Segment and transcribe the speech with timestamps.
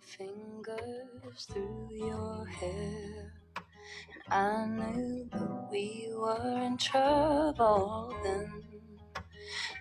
[0.00, 3.32] fingers through your hair.
[4.30, 8.50] And I knew that we were in trouble then.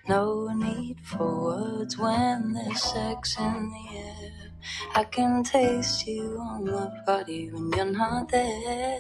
[0.08, 4.52] No need for words when there's sex in the air.
[4.94, 9.00] I can taste you on my body when you're not there.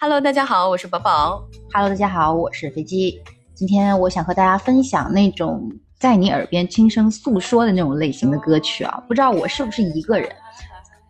[0.00, 1.48] Hello，大家好，我是宝宝。
[1.72, 3.22] Hello，大家好，我是飞机。
[3.54, 5.70] 今天我想和大家分享那种
[6.02, 10.28] 在你耳边轻声诉说的那种类型的歌曲啊，不知道我是不是一个人。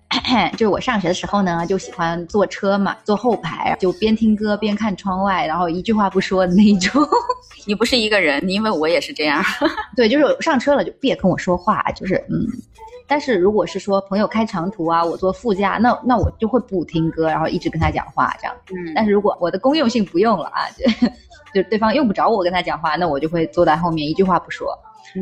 [0.52, 7.02] 就是我上学的时候呢，就喜欢坐车嘛，坐后排，就边听歌边看窗外，然后一句话不说的那一种。
[7.66, 9.42] 你不是一个人，因为我也是这样。
[9.97, 12.47] 对，就是上车了就别跟我说话，就是嗯。
[13.12, 18.57] 但是如果是说朋友开长途啊，我坐副驾，那那我就会不听歌，然后一直跟他讲话这样。
[18.70, 24.67] 嗯但是如果我的公用性不用了啊，就就对方用不着我跟他讲话，那我就会坐在后面一句话不说。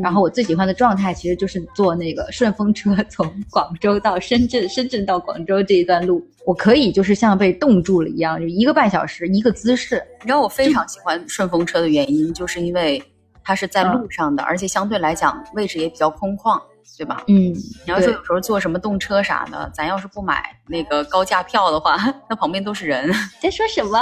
[0.01, 10.01] 然后我最喜欢的状态其实就是坐那个顺风车，从广州到深圳，深圳到广州这一段路，我可以就是像被冻住了一样，就一个半小时一个姿势。
[10.21, 13.03] 你知道我非常喜欢顺风车的原因，就是因为
[13.43, 16.57] 它是在路上的，而且相对来讲位置也比较空旷，
[17.01, 17.23] 对吧？
[17.29, 21.97] 嗯，你要说有时候坐什么动车啥的，咱要是不买那个高价票的话，
[22.29, 23.11] 那旁边都是人。
[23.41, 23.99] 在说什么？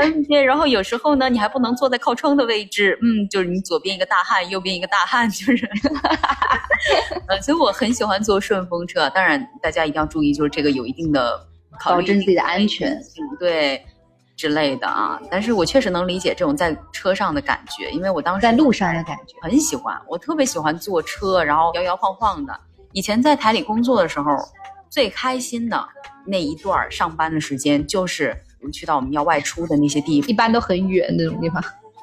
[0.00, 0.40] 嗯， 对。
[0.40, 5.68] 然后有时候呢，你还不能坐在靠窗的位置，嗯，就是你左边一个大汉，右边一个大汉，就是。
[7.26, 9.10] 呃，所以我很喜欢坐顺风车。
[9.10, 11.44] 当然，大家一定要注意，就是这个有一定的
[11.80, 13.84] 考虑保证自己的安全性，对
[14.38, 15.20] 之类的啊。
[15.30, 19.36] 但是我确实能理解这种在车上的感觉，因为我当时在路上的感觉。
[19.42, 22.58] 很喜欢，我特别喜欢坐车，然后摇摇晃晃的。
[22.92, 24.30] 以前在台里工作的时候，
[24.88, 25.86] 最开心的
[26.24, 30.32] 那一段上班的时间，就是我们去到我们要外出的那些地方一。
[30.32, 31.62] 般都很远那种地方。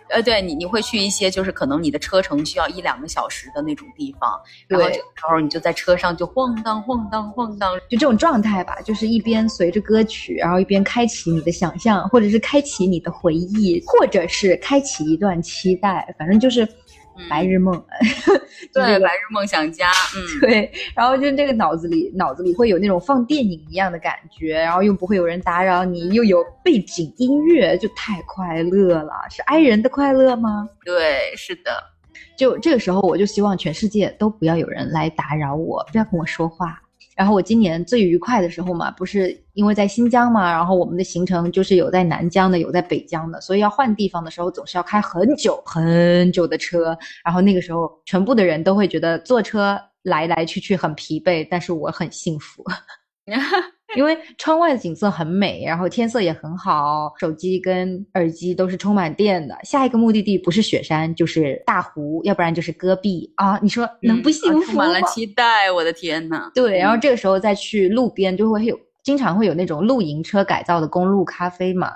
[0.10, 16.70] 呃，对你，你会去一些就是可能你的车程需要一两个小时的那种地方，然后这个时候你就在车上就晃荡晃荡晃荡，就这种状态吧，就是一边随着歌曲，然后一边开启你的想象，或者是开启你的回忆，或者是开启一段期待，反正就是嗯
[17.30, 17.76] 白日梦。
[17.84, 18.42] 嗯
[18.74, 29.14] 对，这个白日梦想家，嗯， 对，然后就这个脑子里脑子里会有那种放电影一样的感觉，然后又不会有人打扰你，又有背景音乐，就太快乐了。
[29.30, 30.68] 是爱人的快乐吗？
[30.84, 31.72] 对，是的，
[32.38, 36.82] 就这个时候，我就希望全世界都不要有人来打扰我，不要跟我说话。
[37.16, 46.98] 然后我今年最愉快的时候嘛，不是因为在新疆嘛，然后我们的行程就是有在南疆的，有在北疆的，所以要换地方的时候总是要开很久很久的车。
[47.24, 52.64] 然后那个时候，全部的人都会觉得坐车来来去去很疲惫，但是我很幸福。
[53.96, 59.58] 因为窗外的景色很美，然后天色也很好，手机跟耳机都是充满电的。
[59.64, 63.58] 下一个目的地不是雪山，就是大湖，要不然就是戈壁啊！
[63.62, 64.86] 你说能不幸嗯福吗？
[64.86, 71.92] 充满了期待，我的天呐，对，然后这个时候再去路边，就会有经常会有那种露营车改造的公路咖啡嘛。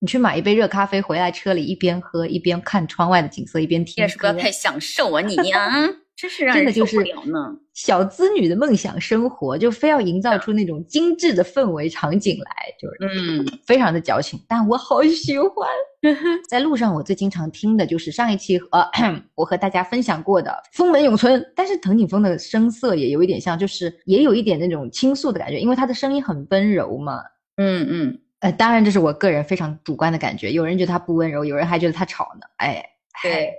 [0.00, 5.70] 你去买一杯热咖啡，回来车里一边喝一边看窗外的景色，一边听也是不要歌太享受啊你呀，
[6.16, 7.56] 真是让人受真的就是不了呢。
[7.74, 12.50] 小资女的梦想生活，就非要营造出那种精致的氛围场景来，
[12.80, 12.96] 就是
[13.40, 15.68] 嗯，非常的矫情，但我好喜欢。
[16.48, 18.82] 在路上，我最经常听的就是上一期呃，
[19.34, 27.20] 我和大家分享过的《风门永存》，但是藤井风的声色也有一点像，就是也有一点那种倾诉的感觉，因为他的声音很温柔嘛。
[27.56, 32.46] 嗯嗯，呃，当然这是我个人非常主观的感觉，有人觉得他不温柔，有人还觉得他吵呢。
[32.58, 32.82] 哎，
[33.22, 33.52] 对，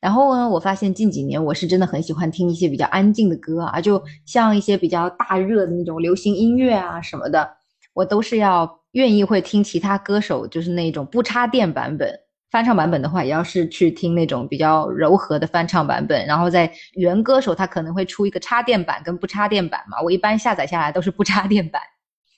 [0.00, 7.48] 然后呢，我发现近几年我是真的很喜欢听一些比较安静的歌啊，就像一些比较大热的那种流行音乐啊什么的，
[7.92, 12.18] 我都是要愿意会听其他歌手，就是那种不插电版本。
[12.50, 21.80] 翻唱版本的话，也要是去听那种比较柔和的翻唱版本，然后在原歌手他可能会出一个插电版跟不插电版嘛，我一般下载下来都是不插电版。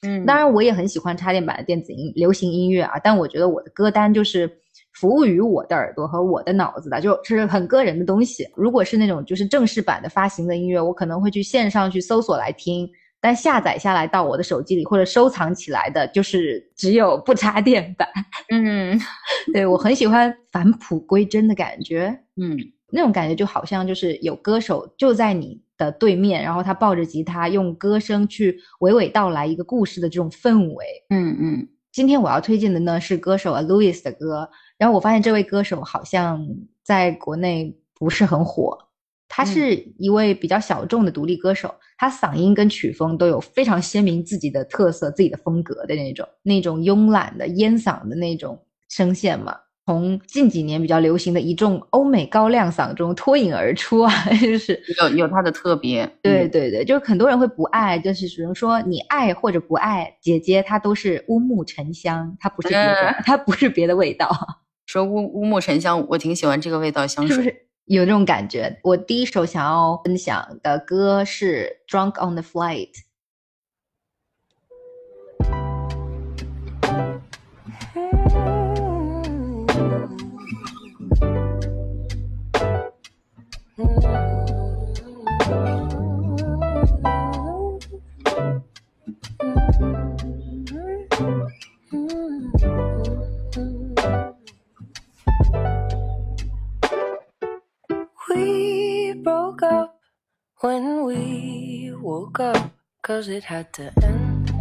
[0.06, 4.50] 嗯，当然，我也很喜欢插电版的电子音、流行音乐啊，但我觉得我的歌单就是
[4.92, 8.46] 服务于我的耳朵和我的脑子的，就是很个人的东西。
[8.54, 12.88] 如果是那种就是正式版的发行的音乐，我可能会去线上去搜索来听，
[13.20, 18.08] 但下载下来到我的手机里或者收藏起来的，就是只有不插电版。
[18.52, 18.98] 嗯
[19.52, 22.56] 对我很喜欢返璞归真的感觉，嗯
[22.94, 30.84] 那种感觉就好像就是有歌手就在你的对面，然后他抱着吉他，用歌声去娓娓道来一个故事的这种氛围。
[31.08, 34.48] 嗯嗯今天我要推荐的呢是歌手 Louis 的歌，
[34.82, 36.44] 然后我发现这位歌手好像
[36.82, 38.76] 在国内不是很火，
[39.28, 49.56] 他是一位比较小众的独立歌手，他嗓音跟曲风都有非常鲜明自己的特色、自己的风格的那种，那种慵懒的烟嗓的那种声线嘛。
[49.84, 56.04] 从近几年比较流行的一众欧美高亮嗓中脱颖而出啊， 就是有有它的特别。
[56.04, 64.30] 嗯对对对，就是很多人会不爱，就是只能说你爱或者不爱，姐姐她都是乌木沉香，她不是别的，嗯它不是别的味道，
[64.92, 67.34] 说乌乌木沉香，我挺喜欢这个味道香水。
[67.34, 68.78] 是不是有这种感觉？
[68.82, 72.90] 我第一首想要分享的歌是《Drunk on the Flight》。
[100.62, 102.70] When we woke up,
[103.02, 104.52] cause it had to end.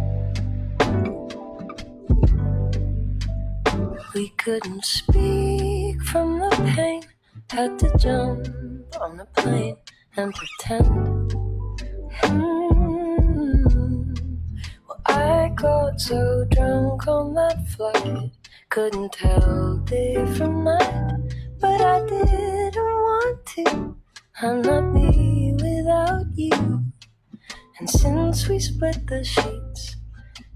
[4.12, 7.04] We couldn't speak from the pain,
[7.50, 8.48] had to jump
[9.00, 9.76] on the plane
[10.16, 11.34] and pretend.
[12.14, 13.62] Hmm.
[14.88, 18.32] Well, I got so drunk on that flight,
[18.70, 23.96] couldn't tell day from night, but I didn't want to.
[24.40, 25.41] I'm not me
[25.92, 26.84] without you.
[27.78, 29.96] And since we split the sheets,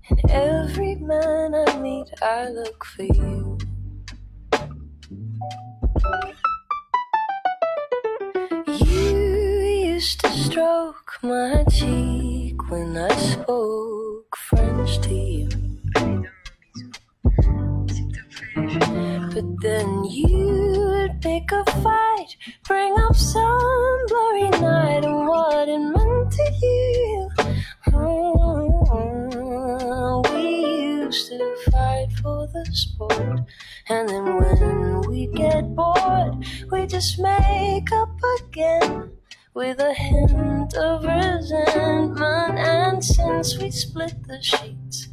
[0.09, 3.59] and every man I meet, I look for you.
[8.67, 15.49] You used to stroke my cheek when I spoke French to you.
[19.35, 22.37] But then you'd pick a fight,
[22.67, 24.76] bring up some blurry night
[33.89, 39.11] and then when we get bored, we just make up again
[39.55, 42.59] with a hint of resentment.
[42.59, 45.09] And since we split the sheets,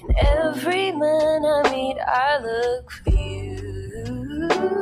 [0.00, 4.81] and every man I meet, I look for you.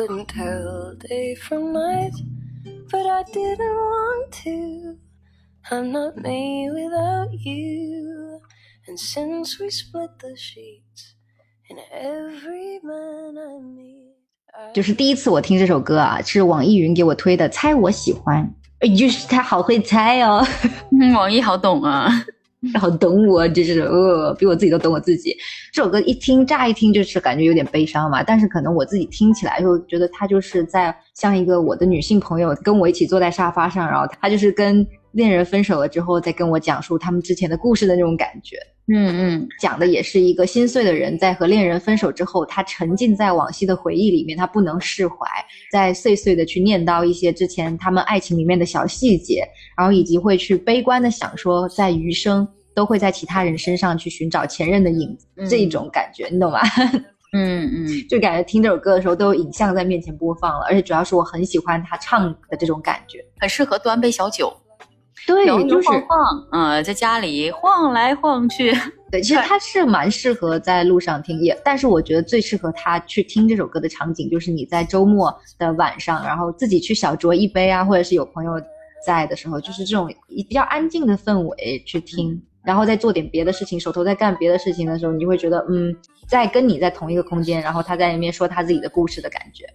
[0.00, 2.14] Couldn't tell day from night,
[2.90, 4.96] but I didn't want to.
[5.70, 8.40] I'm not me without you.
[8.88, 11.16] And since we split the sheets,
[11.68, 14.14] and every man I meet,
[14.54, 18.42] I 就是第一次我听这首歌啊，是网易云给我推的，《猜我喜欢》，
[18.86, 20.42] 哎，就是他好会猜哦，
[20.98, 22.10] 嗯，网易好懂啊。
[22.78, 25.34] 好懂我，就是呃，比我自己都懂我自己。
[25.72, 38.56] 这首歌一听，乍一听就是感觉有点悲伤嘛，但是可能我自己听起来又觉得他就是在像一个我的女性朋友跟我一起坐在沙发上，然后他就是跟恋人分手了之后，再跟我讲述他们之前的故事的那种感觉。
[38.92, 45.14] 嗯嗯，讲的也是一个心碎的人在和恋人分手之后，他沉浸在往昔的回忆里面，他不能释怀，
[45.70, 49.44] 在碎碎的去念叨一些之前他们爱情里面的小细节，
[49.78, 56.60] 然后以及会去悲观的想说，在余生都会在其他人身上去寻找前任的影子，嗯这种感觉，你懂吗？
[57.32, 63.24] 嗯嗯，就感觉听这首歌的时候都有影像在面前播放了，而且主要是我很喜欢他唱的这种感觉。
[63.38, 64.52] 很适合端杯小酒，
[65.28, 68.72] 对，摇就是摇晃晃，嗯，在家里晃来晃去。
[69.12, 78.52] 对，其实他是蛮适合在路上听，也但是我觉得最适合他去听这首歌的场景，就是你在周末的晚上，然后自己去小酌一杯啊，或者是有朋友
[79.06, 85.94] 在的时候，就是这种比较安静的氛围去听，然后再做点别的事情，手头在干别的事情的时候，你就会觉得嗯，
[86.28, 89.66] 在跟你在同一个空间，然后他在那边说他自己的故事的感觉。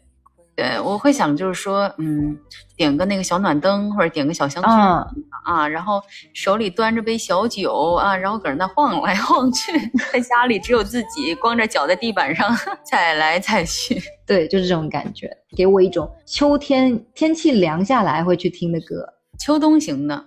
[0.58, 2.38] 对，我会想就是说，嗯，
[2.78, 6.02] 点个那个小暖灯，或者点个小香薰、嗯，啊，然后
[6.34, 9.74] 手里端着杯小酒啊，然后搁那晃来晃去，
[10.14, 12.50] 在家里只有自己光着脚在地板上
[12.90, 14.02] 踩来踩去。
[14.26, 19.06] 对，就是这种感觉，给我一种秋天天气凉下来会去听的歌。
[19.38, 20.26] 秋冬型的，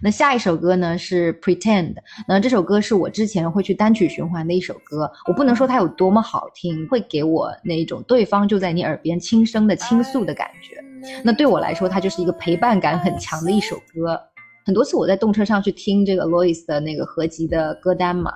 [0.00, 1.94] 那下一首歌呢是 Pretend，
[2.26, 5.10] 那这首歌是我之前会去单曲循环的一首歌。
[5.26, 10.82] 我不能说它有多么好听，会给我那一种对方就在你耳边轻声的倾诉的感觉。
[11.22, 14.20] 那对我来说，它就是一个陪伴感很强的一首歌。
[14.64, 18.34] 很多次我在动车上去听这个 l o i s 的那个合集的歌单嘛，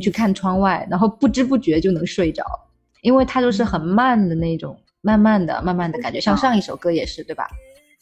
[0.00, 2.44] 去看窗外，然后不知不觉就能睡着，
[3.00, 6.20] 因为它就是很慢的那种，慢慢的、慢慢的感觉。
[6.20, 7.48] 像上一首歌也是，对吧？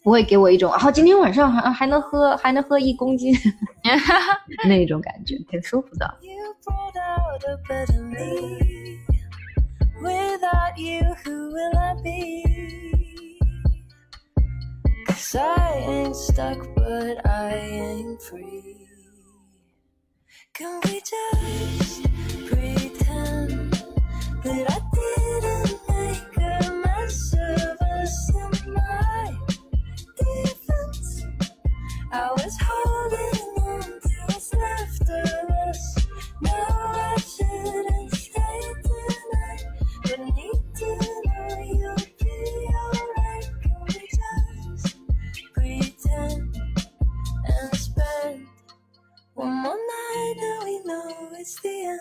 [0.02, 3.34] 不会给我一种啊，今天晚上还还能喝，还能喝一公斤。
[4.68, 6.06] 那种感觉， 挺舒服的。
[51.50, 51.98] still.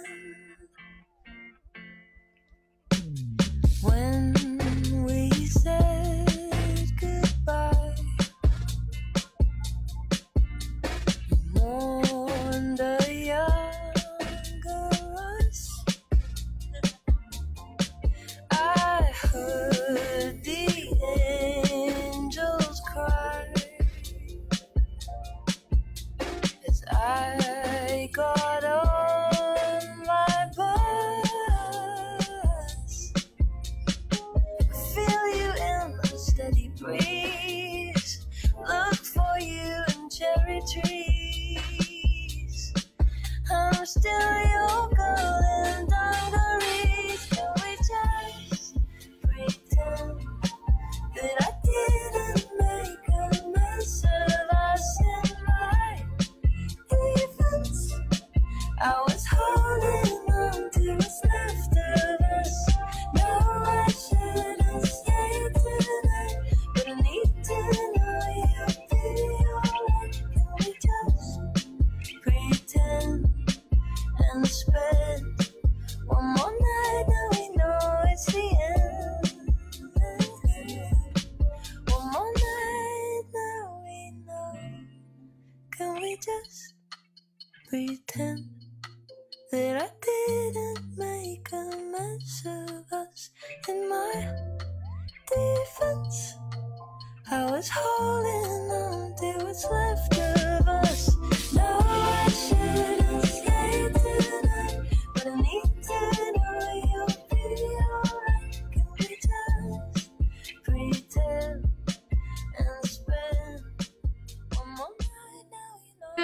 [44.01, 44.38] Still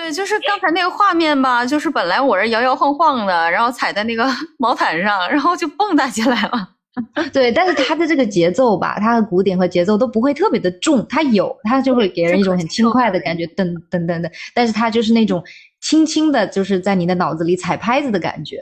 [0.06, 4.24] 对，就是刚才那个画面吧，就是本来我是摇摇晃晃的，然后踩在那个
[4.60, 6.70] 毛毯上，然后就蹦跶起来了。
[7.34, 15.44] 对，但是它的这个节奏吧，它的鼓点和节奏都不会特别的重，它有，它就会给人一种很轻快的感觉，噔噔噔噔，但是它就是那种
[15.82, 18.60] 轻轻的，就是在你的脑子里踩拍子的感觉，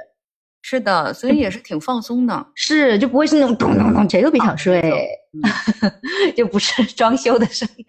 [0.65, 2.47] 是的，所以也是挺放松的。
[2.55, 4.81] 是就不会是那种咚咚咚，谁都别想睡，
[6.35, 7.85] 就不是装修的声音，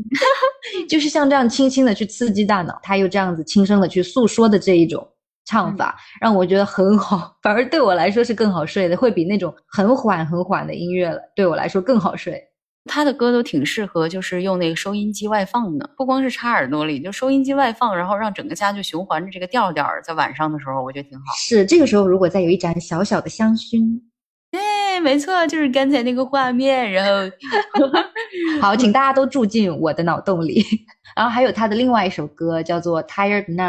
[0.86, 5.06] 就是像这样轻轻的去刺激大脑，他又这样子轻声的去诉说的这一种
[5.46, 12.42] 唱法，让我觉得很好，反而对我来说是更好睡的，会比那种很缓很缓的音乐了，对我来说更好睡。
[12.88, 21.24] 他的歌都挺适合，就是用那个收音机外放的，不光是插耳朵里，就收音机外放，然后让整个家就循环着这个调调，在晚上的时候，我觉得挺好。
[21.36, 24.00] 是这个时候，如果再有一盏小小的香薰，
[24.50, 27.30] 对，没错，就是刚才那个画面，然后
[28.60, 30.64] 好，请大家都住进我的脑洞里。
[31.16, 33.68] 然后还有他的另外一首歌叫做《Tired Now》，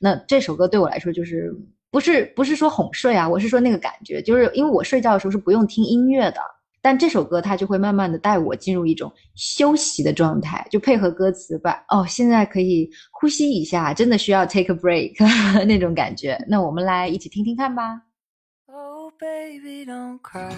[0.00, 1.52] 那这首歌对我来说就是
[1.90, 6.40] 不是不是说哄睡啊，我是说那个感觉，就是因为我睡觉的时候是不用听音乐的，
[6.84, 11.82] 但这首歌它就会慢慢的带我进入一种休息的状态，就配合歌词吧。
[11.88, 16.38] 哦，现在可以呼吸一下，真的需要 take a break 那种感觉。
[16.46, 18.02] 那我们来一起听听看吧。
[18.66, 20.52] Oh, baby, don't cry.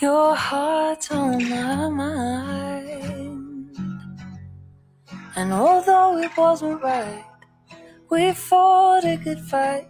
[0.00, 3.68] Your heart's on my mind.
[5.36, 7.22] And although it wasn't right,
[8.10, 9.86] we fought a good fight.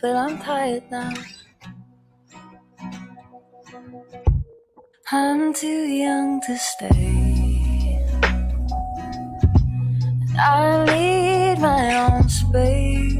[0.00, 1.10] But I'm tired now.
[5.12, 8.04] I'm too young to stay.
[10.36, 13.16] I need my own space.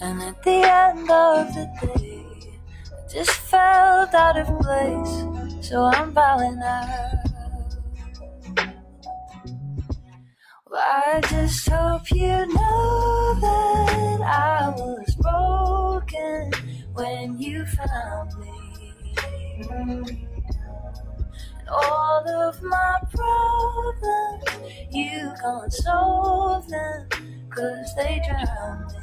[0.00, 2.24] And at the end of the day,
[2.90, 5.68] I just felt out of place.
[5.68, 7.12] So I'm bowing out.
[10.70, 16.61] Well, I just hope you know that I was broken
[16.94, 18.94] when you found me.
[19.70, 20.28] And
[21.68, 24.44] all of my problems,
[24.90, 27.08] you can't solve them,
[27.50, 28.98] cause they drown me.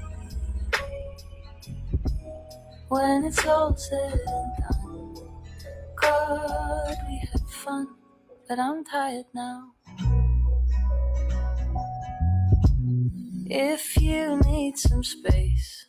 [2.89, 5.29] When it's all said and done,
[5.96, 7.88] God, we had fun,
[8.48, 9.74] but I'm tired now.
[13.46, 15.88] If you need some space,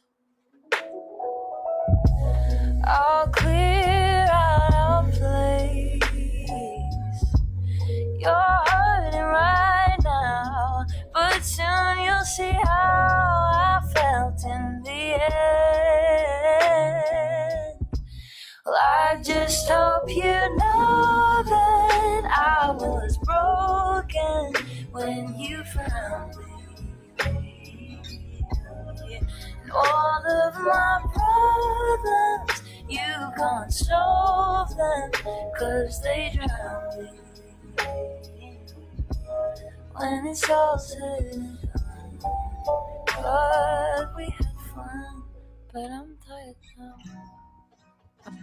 [12.36, 15.34] see how I felt in the end.
[18.64, 24.52] Well, I just hope you know that I was broken
[24.92, 27.98] when you found me.
[29.16, 35.10] And all of my problems, you can't solve them,
[35.58, 37.10] cause they drown me.
[39.96, 41.58] When it's all said
[44.16, 45.22] we had fun,
[45.72, 46.94] but I'm tired now.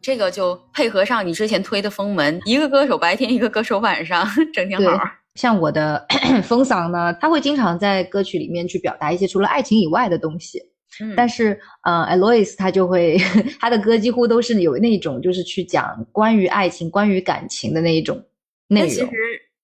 [0.00, 4.98] 这个就配合上你之前推的封门，一个歌手白天，一个歌手晚上， 整挺好。
[5.34, 6.06] 像我的
[6.42, 10.60] 风嗓呢，他会经常在歌曲里面去表达一些除了爱情以外的东西。
[11.00, 13.18] 嗯，但是，呃，Alois 他就会
[13.60, 18.24] 他的歌几乎都是有那种就是去讲关于爱情、关于感情的那一种
[18.68, 19.10] 内容其实。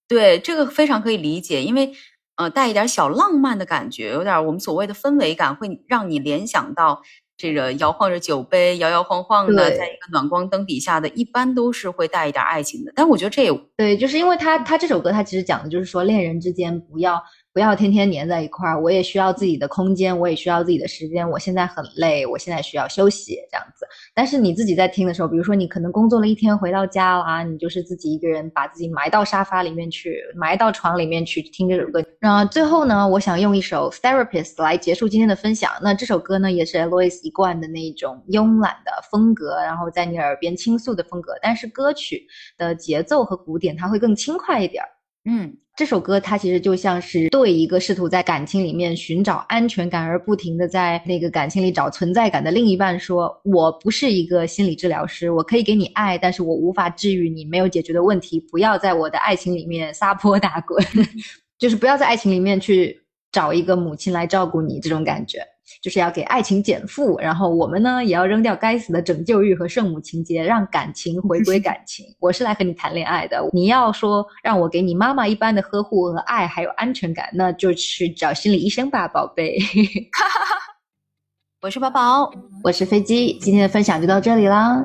[0.08, 1.92] 对这个非常可以理解，因为
[2.36, 7.02] 呃带一点小浪漫的感觉，有点我们所谓的氛围感，会让你联想到
[7.36, 12.92] 这个摇晃着酒杯，摇摇晃晃的，在一个暖光灯底下的，一般都是会带一点爱情的。
[12.94, 17.20] 但我觉得这也对，就是因为他他这首歌他其实讲的就是说恋人之间不要
[17.54, 21.30] 不要天天黏在一块儿，我也需要自己的空间，我也需要自己的时间。
[21.30, 23.86] 我现在很累，我现在需要休息这样子。
[24.12, 32.04] 但是你自己在听的时候，比如说你可能工作了一天回到家啦，你就是自己一个人把自己埋到沙发里面去，埋到床里面去听这首歌。
[32.20, 35.70] 那最后呢，我想用一首《Therapist》来结束今天的分享。
[35.80, 42.26] 那这首歌呢，也是 l o i s 一贯的那种慵懒的风格，然后在你耳边倾诉的风格，但是歌曲
[42.58, 44.88] 的节奏和鼓点它会更轻快一点儿。
[45.24, 58.38] 嗯这首歌它其实就像是对一个试图在感情里面寻找安全感而不停的在那个感情里找存在感的另一半说：“我不是一个心理治疗师，我可以给你爱，但是我无法治愈你没有解决的问题。
[58.52, 60.80] 不要在我的爱情里面撒泼打滚，
[61.58, 62.96] 就是不要在爱情里面去
[63.32, 65.40] 找一个母亲来照顾你这种感觉。”
[65.82, 72.04] 就是要给爱情减负，然后我们呢也要扔掉该死的拯救欲和圣母情节，让感情回归感情。
[72.20, 79.58] 我是来和你谈恋爱的，你要说让我给你妈妈一般的呵护和爱，还有安全感，那就去找心理医生吧，宝贝。
[81.62, 82.30] 我是宝宝，
[82.62, 84.84] 我是飞机，今天的分享就到这里啦。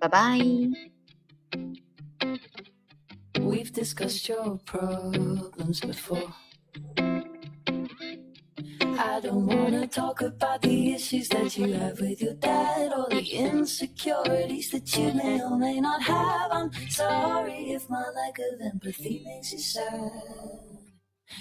[0.00, 0.38] 拜拜。
[3.34, 6.28] We've discussed your problems before.
[9.02, 13.22] I don't wanna talk about the issues that you have with your dad or the
[13.32, 16.52] insecurities that you may or may not have.
[16.52, 20.10] I'm sorry if my lack of empathy makes you sad.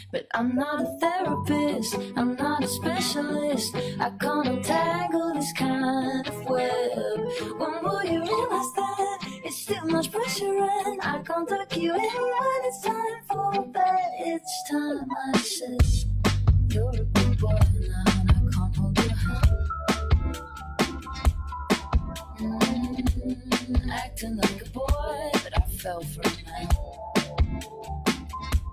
[0.09, 3.75] But I'm not a therapist, I'm not a specialist.
[3.75, 6.97] I can't untangle this kind of web.
[7.59, 10.45] When will you realize that it's too much pressure
[10.85, 14.09] and I can't tuck you in when it's time for bed?
[14.19, 16.08] It's time I said,
[24.19, 26.67] acting like a boy, but I fell for a man.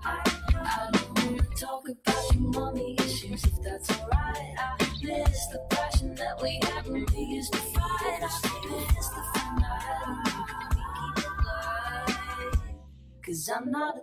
[0.03, 4.55] I don't wanna talk about your mommy issues if that's alright.
[4.57, 7.83] I miss the passion that we had when we used to fight.
[7.83, 8.29] I
[8.69, 10.31] miss the fun I had when we
[11.15, 12.57] keep light.
[13.25, 13.96] Cause I'm not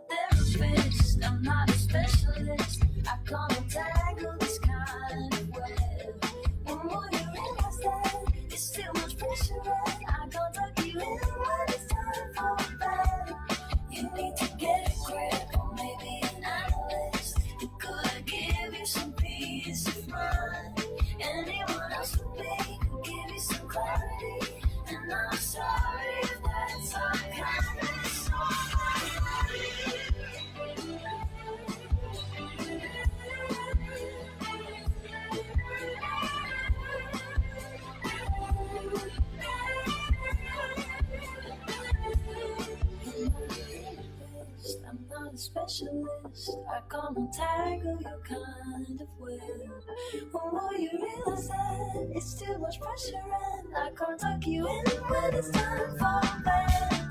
[50.33, 54.85] When will you realize that it's too much pressure and I can't tuck you in
[54.85, 57.04] when it's time for bed?